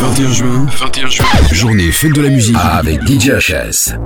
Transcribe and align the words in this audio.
21 0.00 0.32
juin, 0.32 0.66
21 0.78 1.08
juin, 1.08 1.24
journée 1.52 1.90
fête 1.90 2.12
de 2.12 2.20
la 2.20 2.28
musique. 2.28 2.56
Avec 2.60 3.00
DJ 3.06 3.30
HS. 3.30 3.96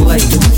Late. 0.06 0.55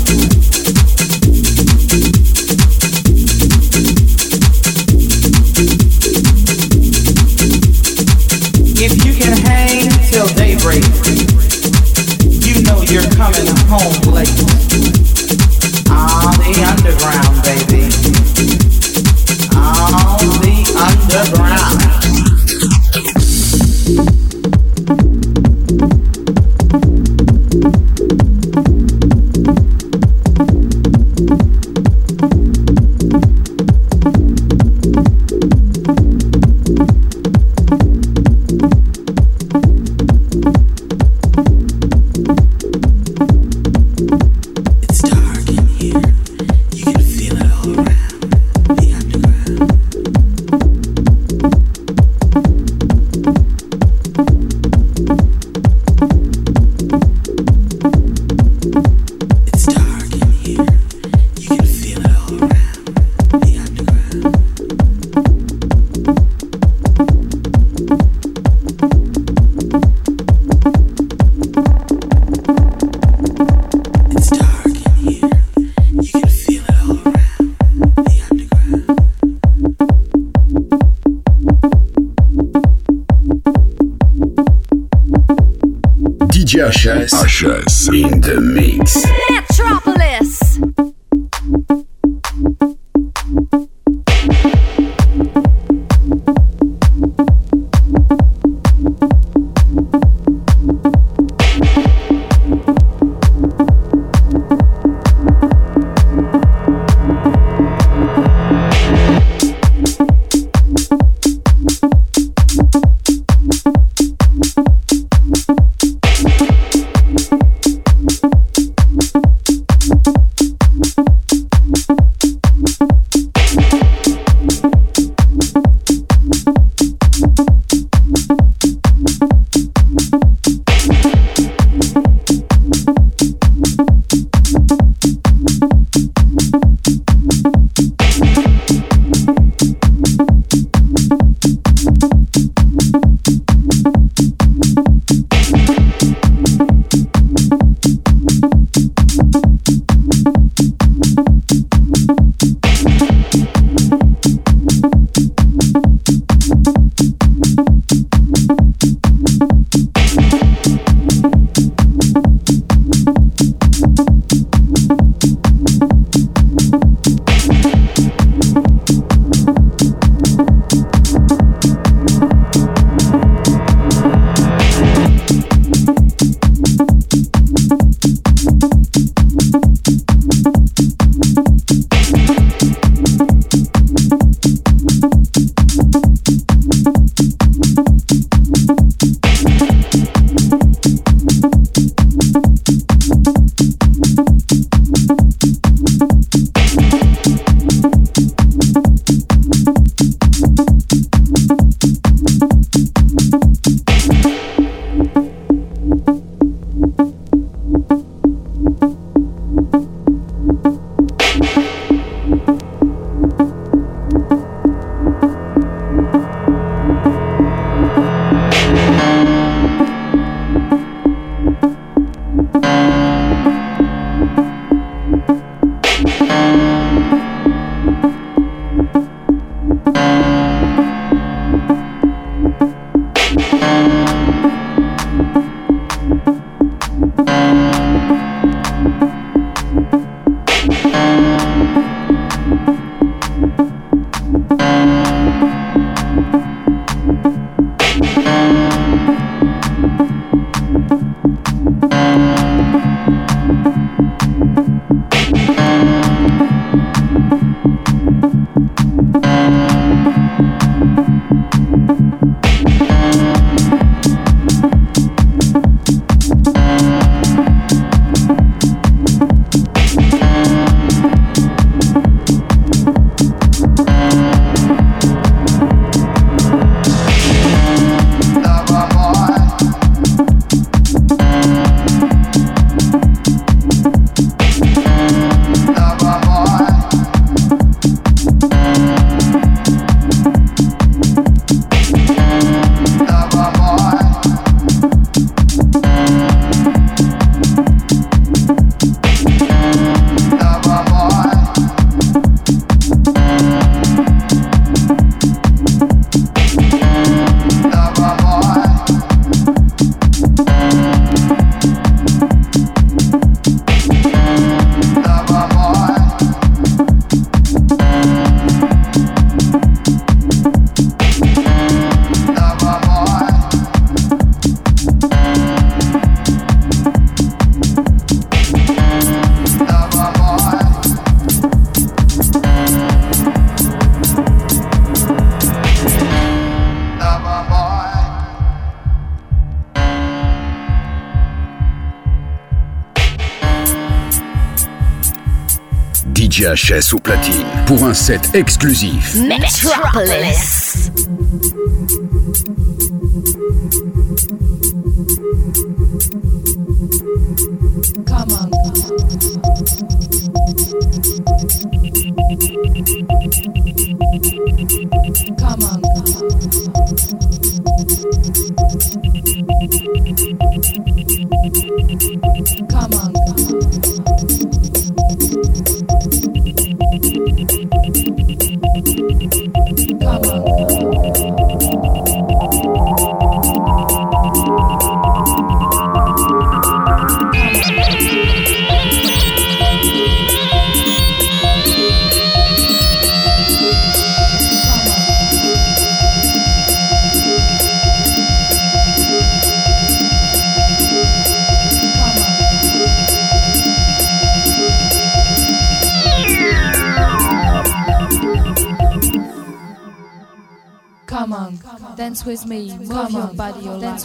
VHS 346.58 346.92
ou 346.92 346.98
platine 346.98 347.46
pour 347.66 347.84
un 347.84 347.94
set 347.94 348.30
exclusif. 348.34 349.14
Metropolis. 349.14 350.57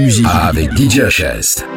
Musique 0.00 0.26
avec 0.26 0.76
DJ 0.76 1.02
HS. 1.02 1.69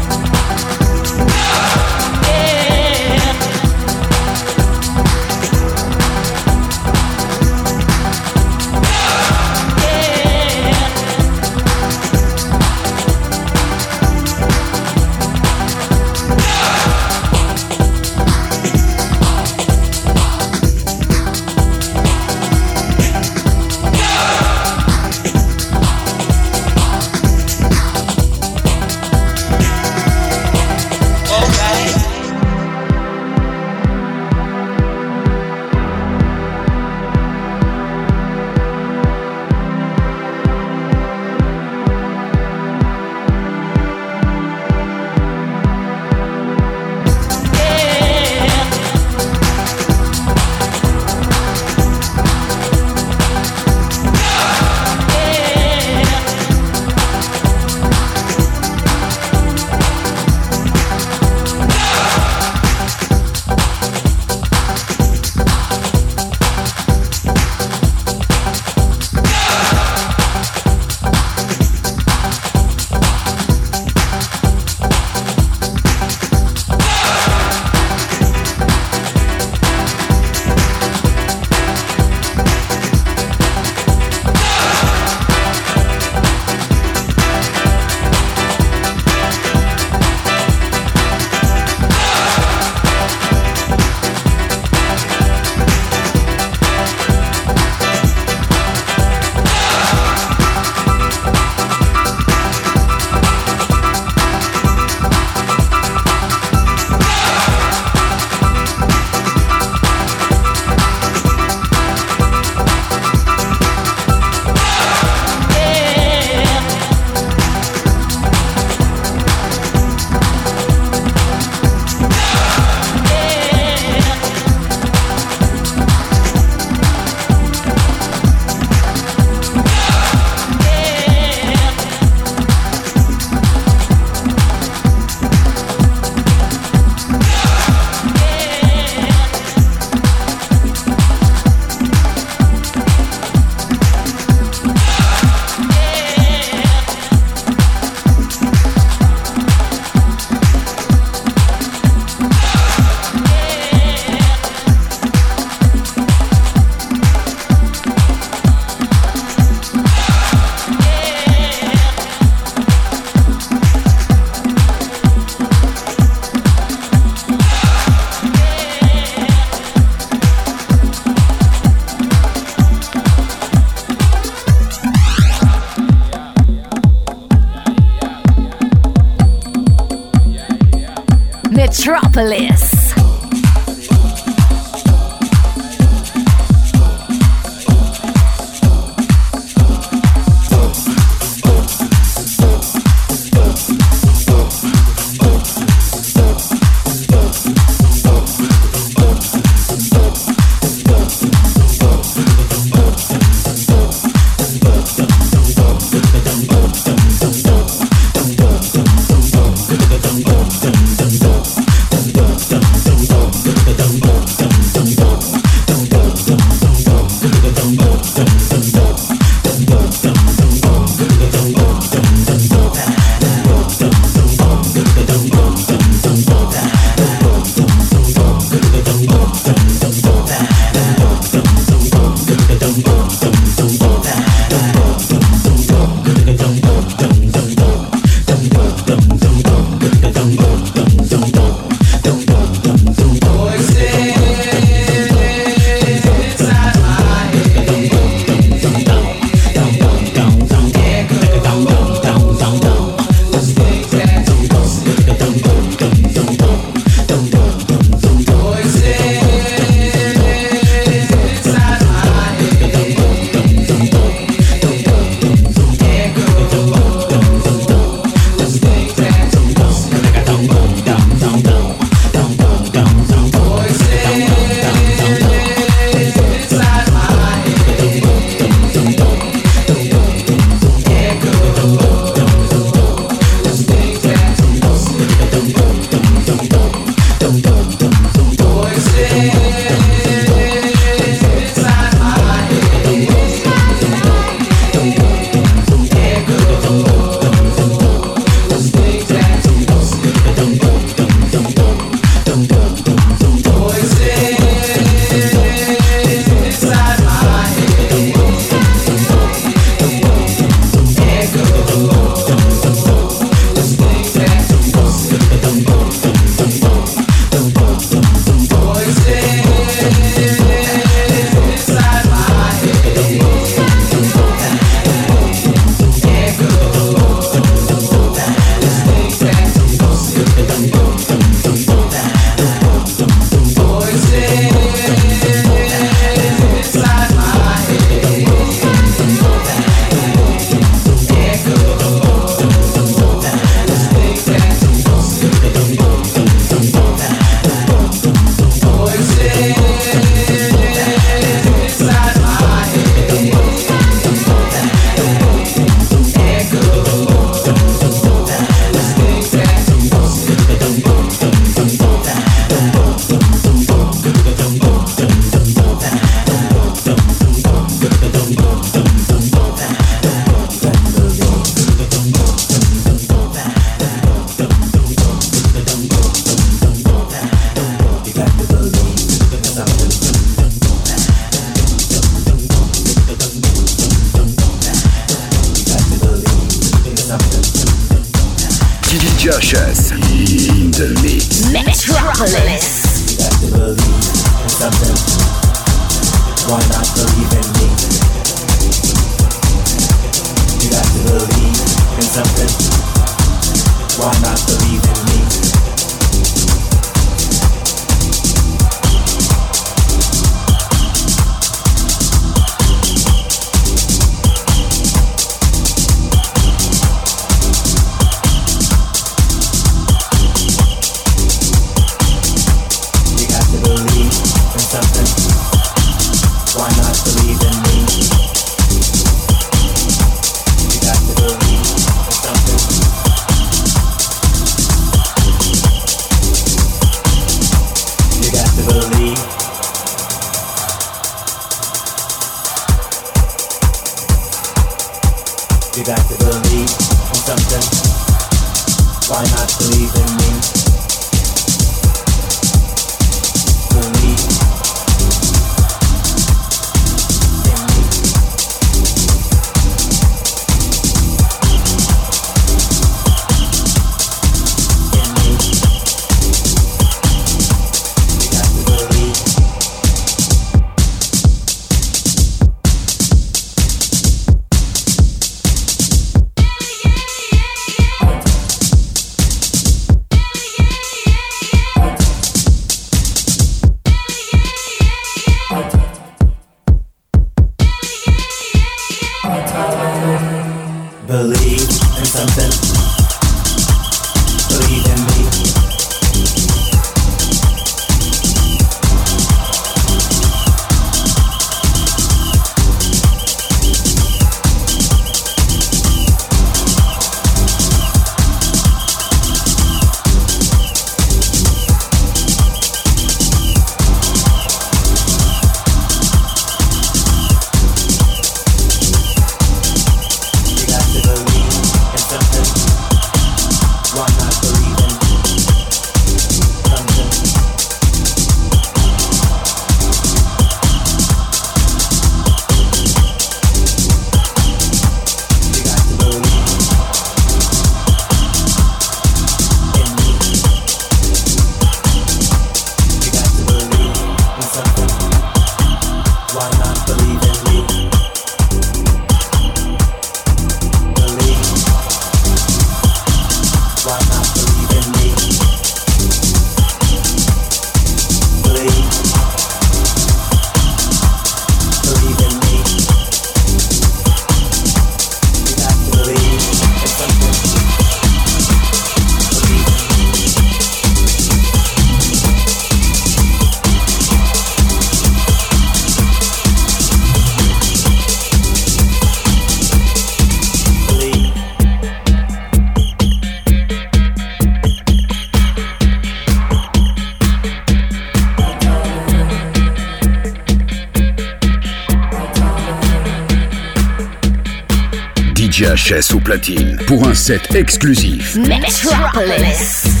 Platine 596.23 596.77
pour 596.87 597.07
un 597.07 597.13
set 597.13 597.55
exclusif. 597.55 598.35
Metropolis. 598.35 600.00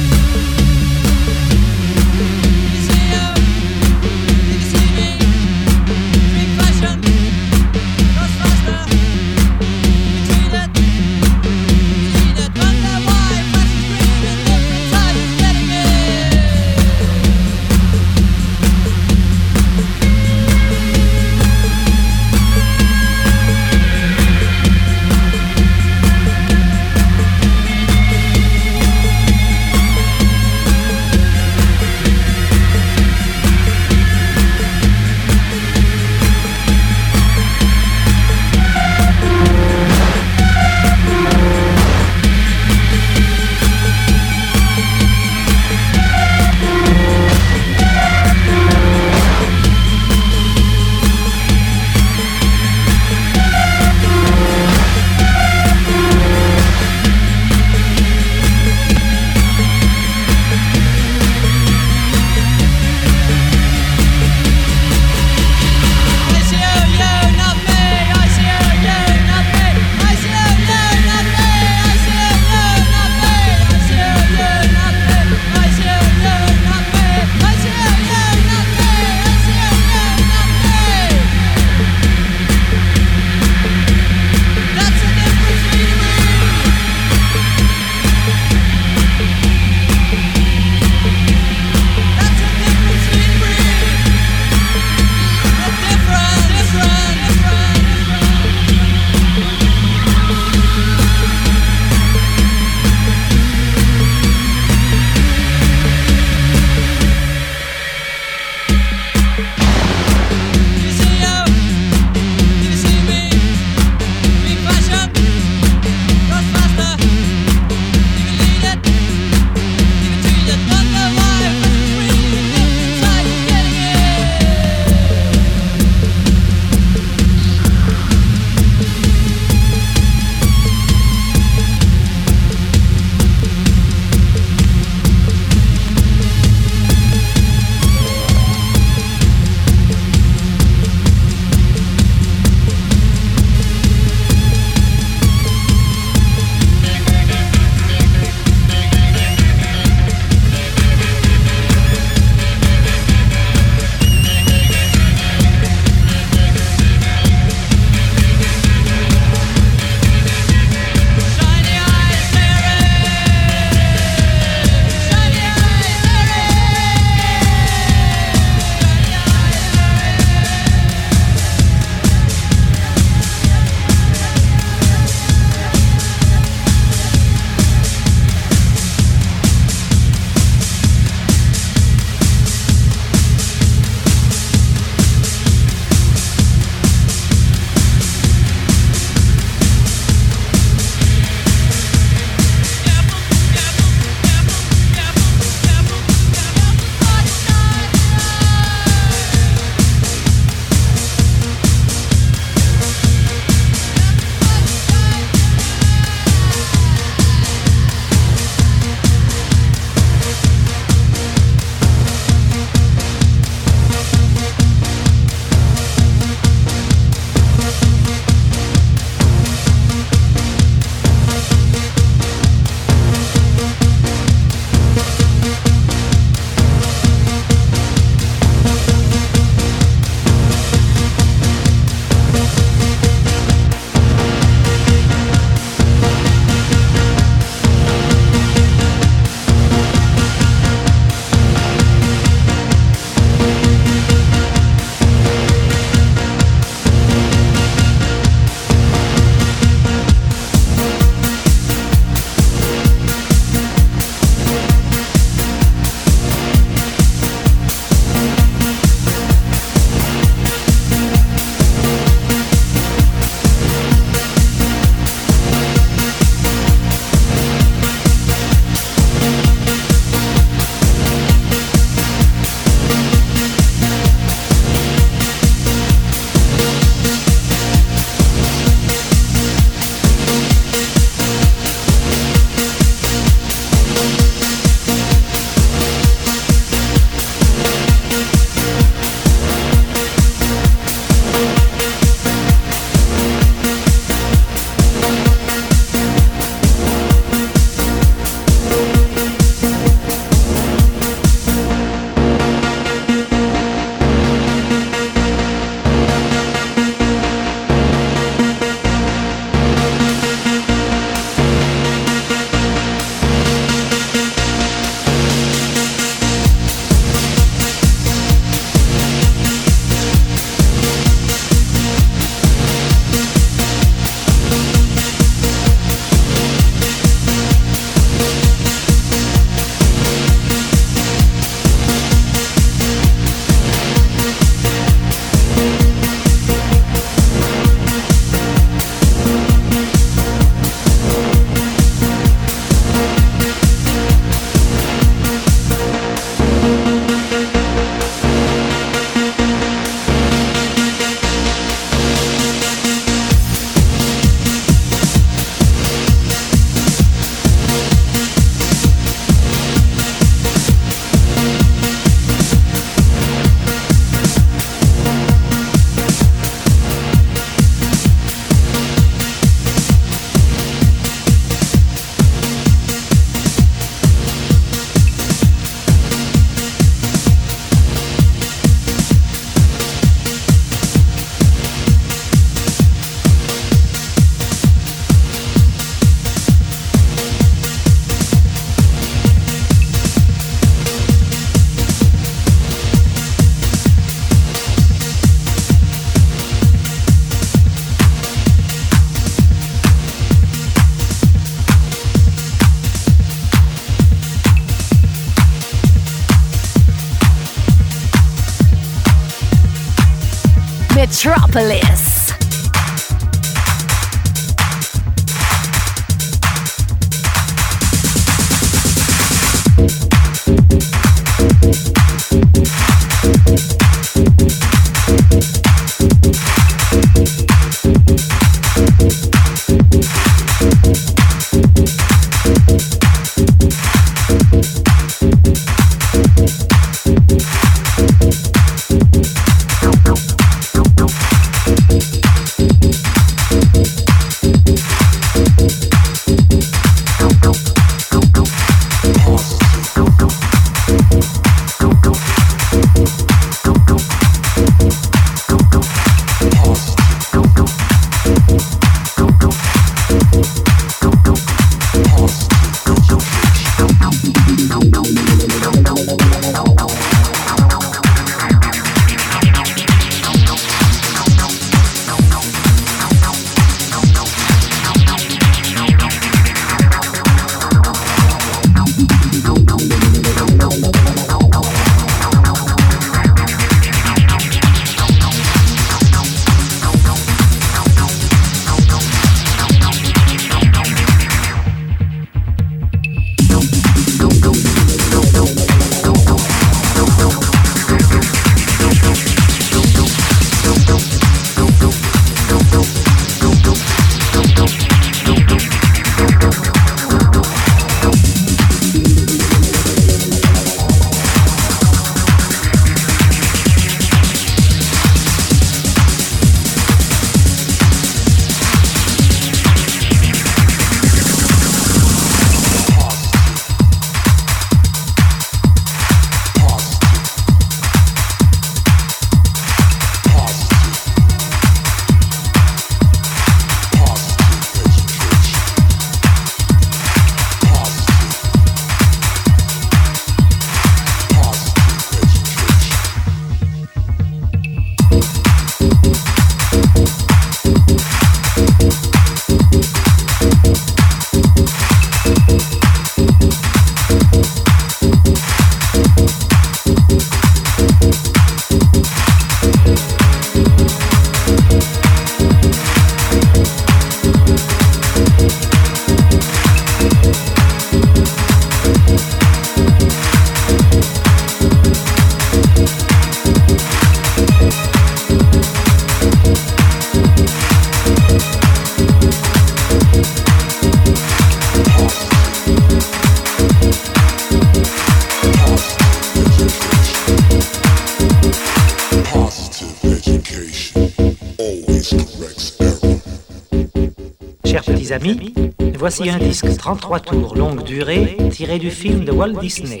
Voici 595.98 596.28
un 596.28 596.38
disque 596.38 596.76
33 596.76 597.20
tours 597.20 597.56
longue 597.56 597.82
durée 597.84 598.36
tiré 598.50 598.78
du 598.78 598.90
film 598.90 599.24
de 599.24 599.32
Walt 599.32 599.58
Disney. 599.60 600.00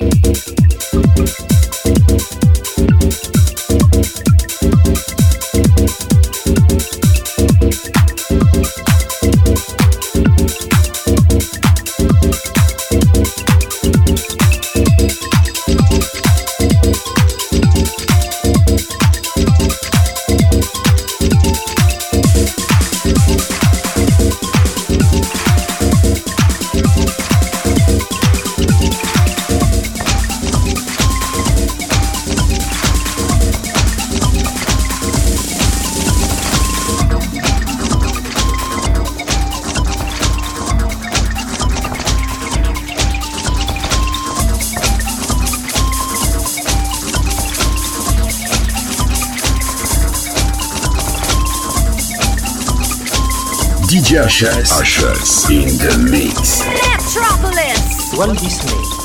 HS. 54.24 54.72
HS 54.80 55.50
in 55.50 55.68
the 55.76 56.08
mix. 56.10 56.64
Metropolis. 56.64 58.16
Walt 58.16 58.38
Disney. 58.38 59.04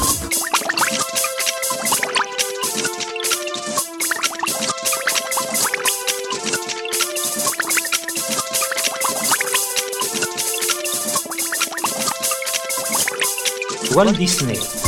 Walt 13.93 14.15
Disney. 14.15 14.78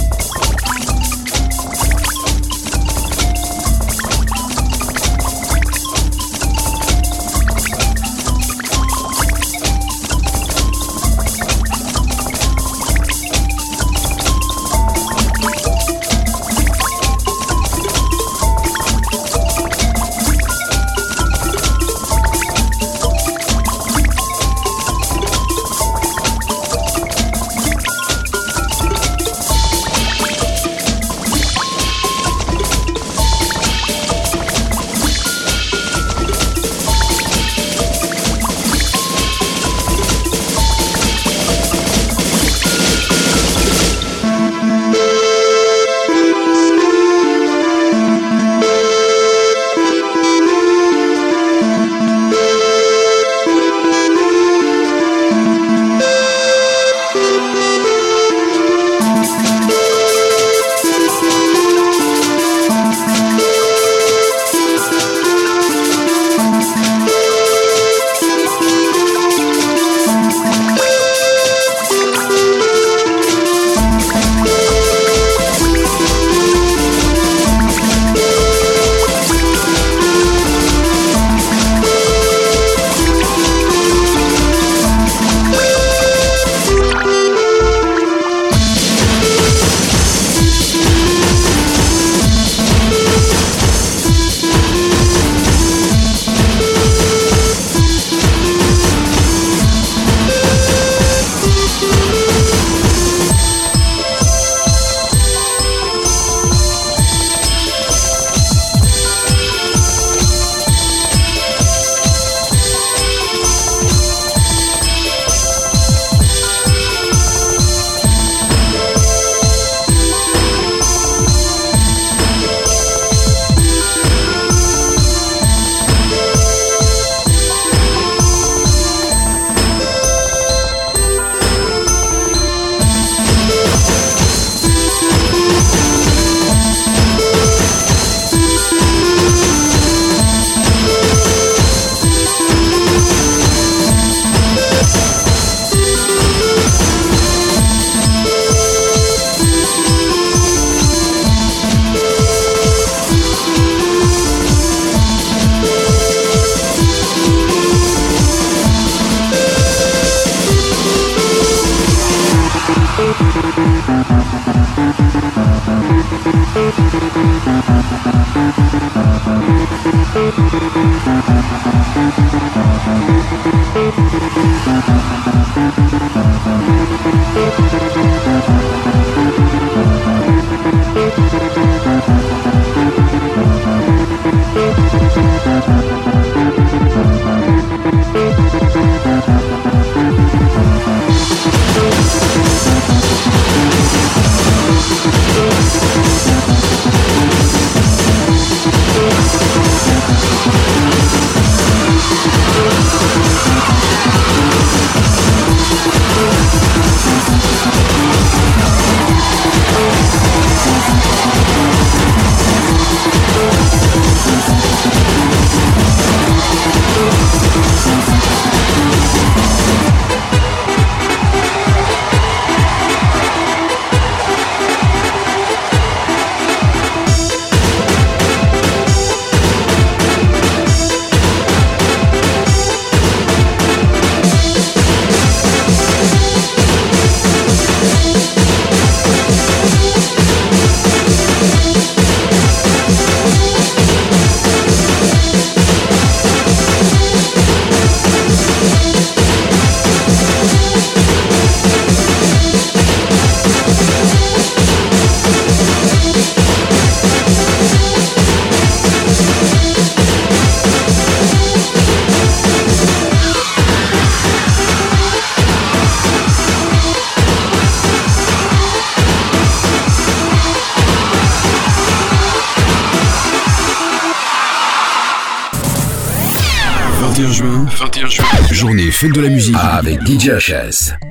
Musique 279.03 279.55
avec 279.59 279.99
DJ 280.05 280.29
HS. 280.37 281.10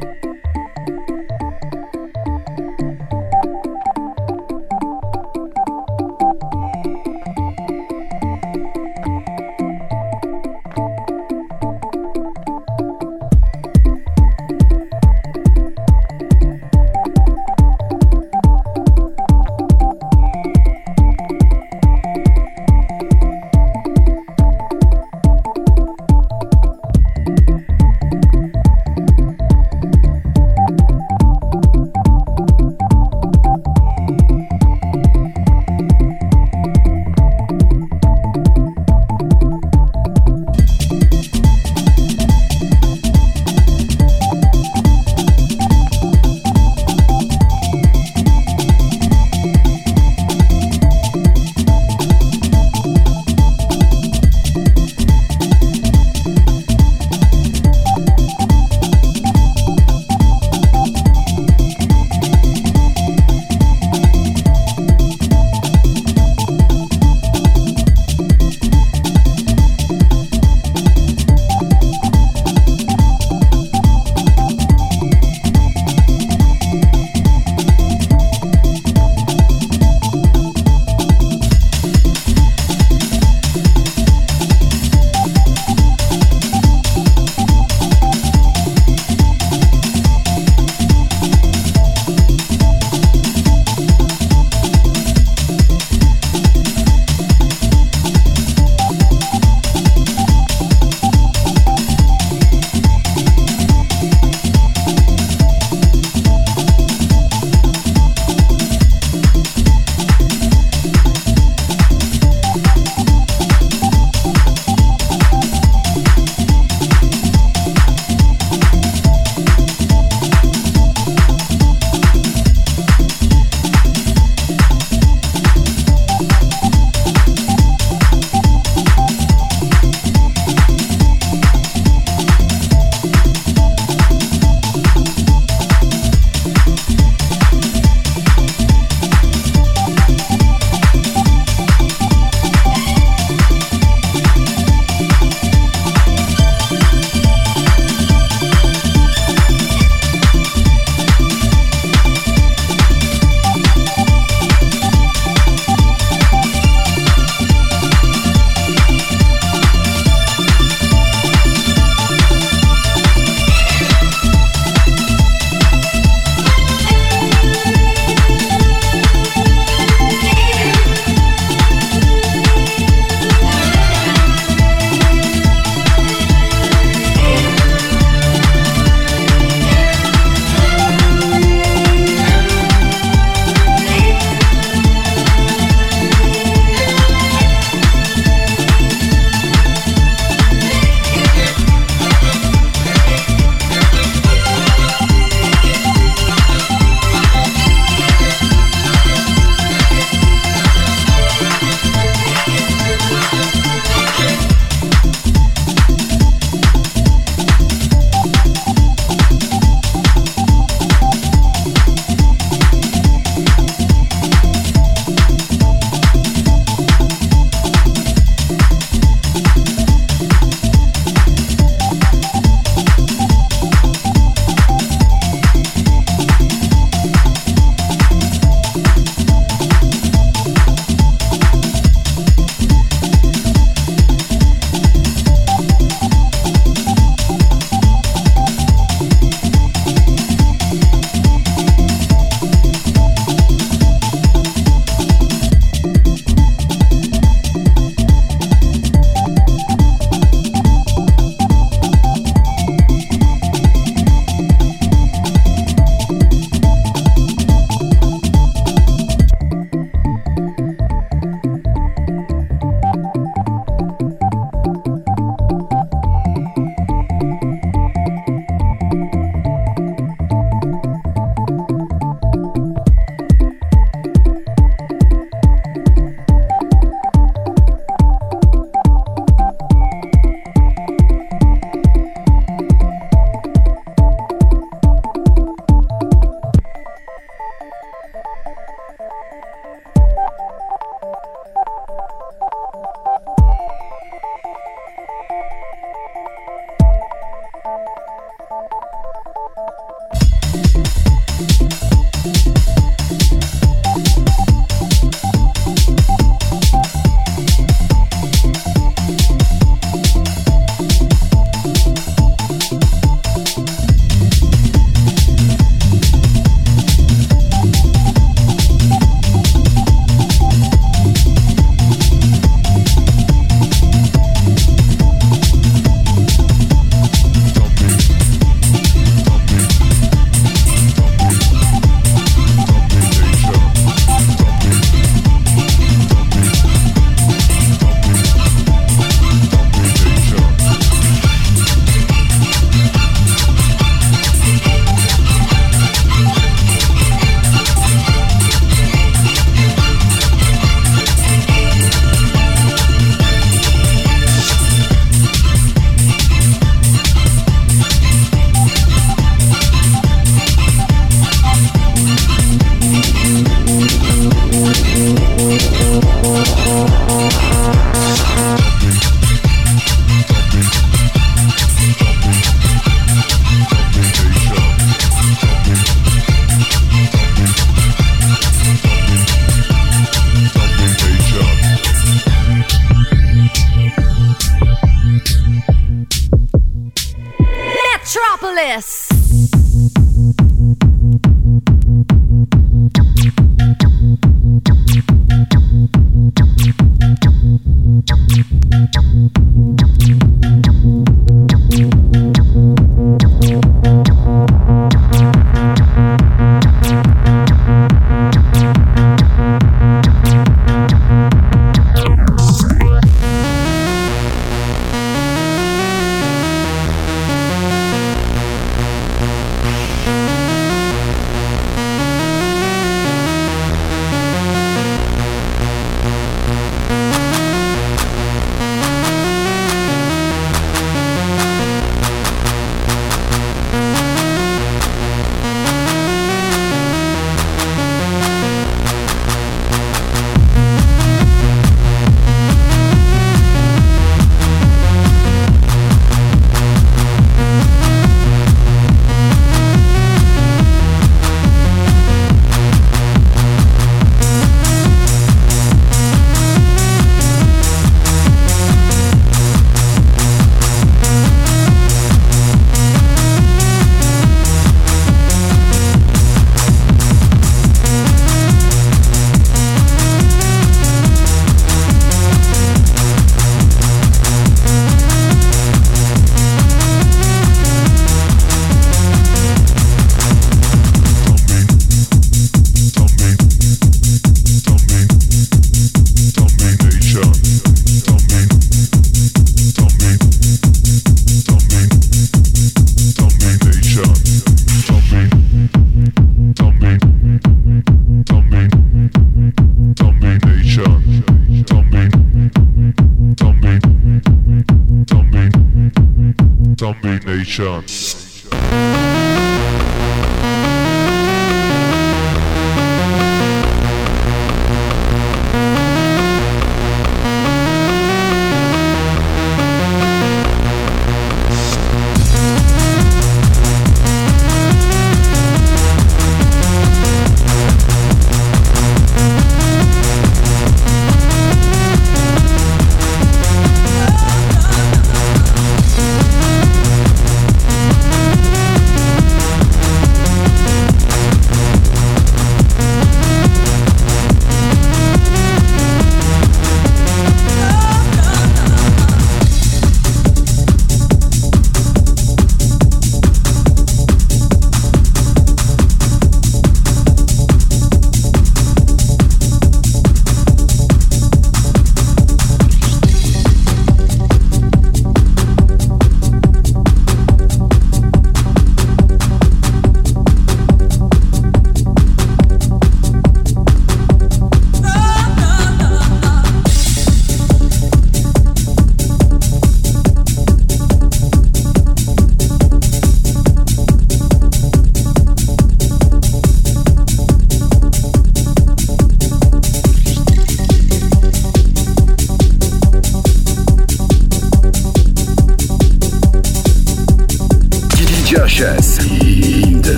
Nation. 507.61 507.90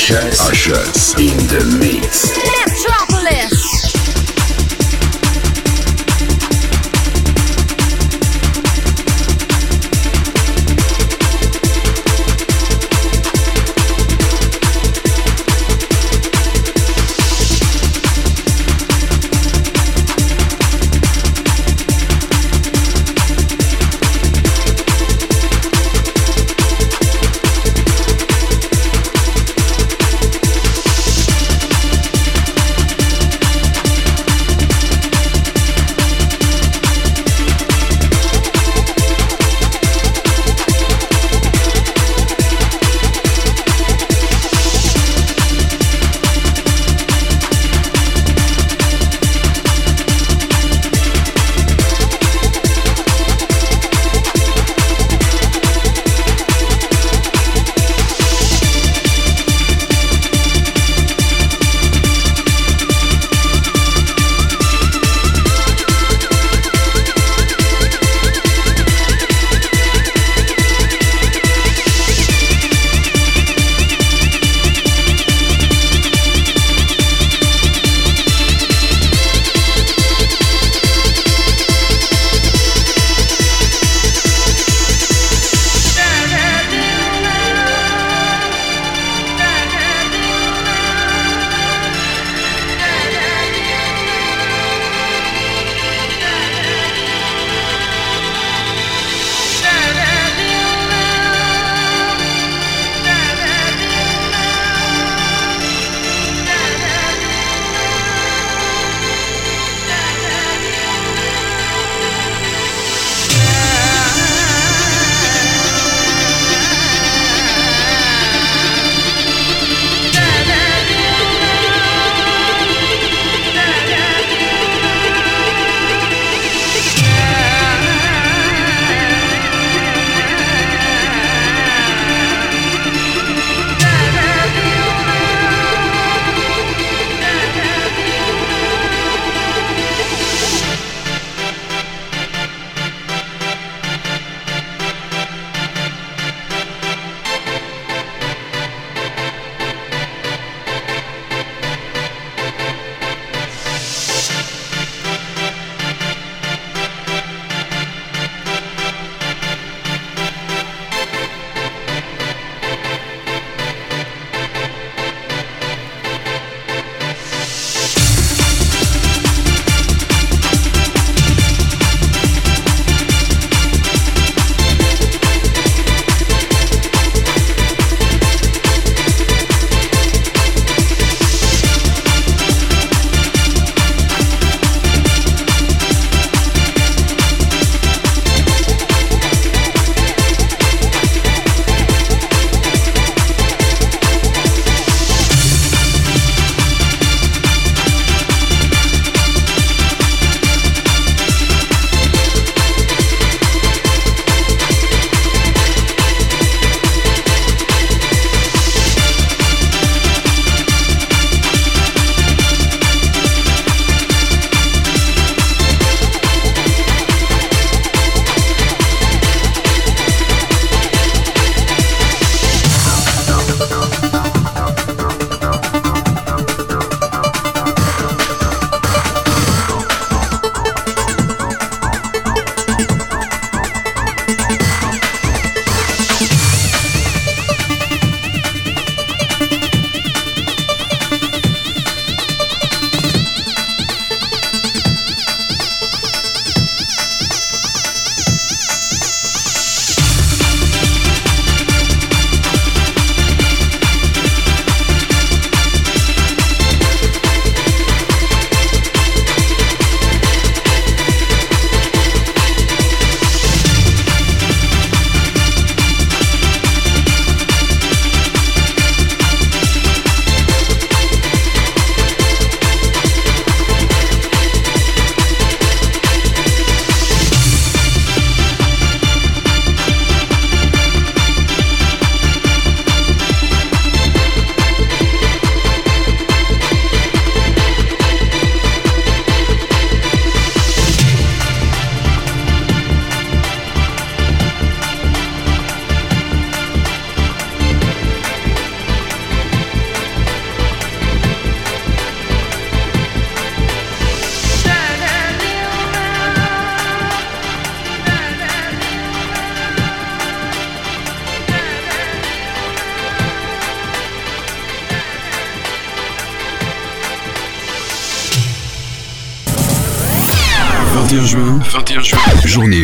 HS. 0.00 0.40
HS 0.56 1.20
in 1.20 1.36
the 1.48 1.76
mix. 1.78 1.99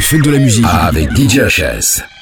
Fête 0.07 0.23
de 0.23 0.31
la 0.31 0.39
musique 0.39 0.65
avec 0.71 1.11
DJ 1.17 1.41
HS. 1.41 2.16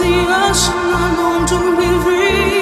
the 0.00 0.14
ocean, 0.44 0.90
alone 1.02 1.46
to 1.46 1.58
be 1.76 1.88
free. 2.04 2.59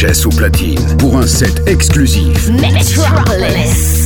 Chess 0.00 0.24
au 0.24 0.30
platine 0.30 0.80
pour 0.96 1.18
un 1.18 1.26
set 1.26 1.62
exclusif. 1.68 2.48
Metropolis. 2.48 3.99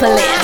Metropolis. 0.00 0.37